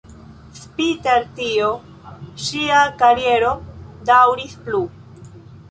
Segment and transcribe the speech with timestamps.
[0.59, 1.67] Spite al tio,
[2.47, 3.53] ŝia kariero
[4.13, 4.83] daŭris plu.